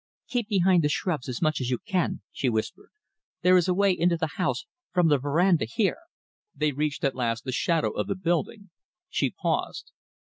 "Keep 0.29 0.47
behind 0.49 0.83
the 0.83 0.89
shrubs 0.89 1.29
as 1.29 1.43
much 1.43 1.61
as 1.61 1.69
you 1.69 1.77
can," 1.77 2.23
she 2.31 2.49
whispered. 2.49 2.89
"There 3.43 3.55
is 3.55 3.67
a 3.67 3.73
way 3.75 3.91
into 3.91 4.17
the 4.17 4.31
house 4.37 4.65
from 4.91 5.09
the 5.09 5.19
verandah 5.19 5.65
here." 5.65 5.99
They 6.55 6.71
reached 6.71 7.03
at 7.03 7.13
last 7.13 7.43
the 7.43 7.51
shadow 7.51 7.91
of 7.91 8.07
the 8.07 8.15
building. 8.15 8.71
She 9.11 9.29
paused. 9.29 9.91